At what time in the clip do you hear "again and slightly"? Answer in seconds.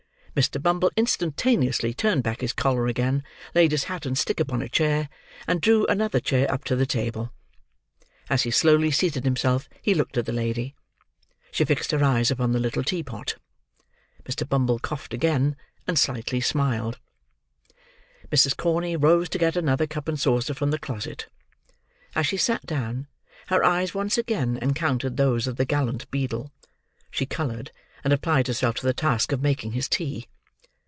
15.13-16.39